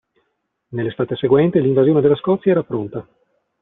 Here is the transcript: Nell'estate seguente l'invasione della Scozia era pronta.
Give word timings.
Nell'estate 0.69 1.15
seguente 1.15 1.59
l'invasione 1.59 2.01
della 2.01 2.15
Scozia 2.15 2.49
era 2.53 2.63
pronta. 2.63 3.07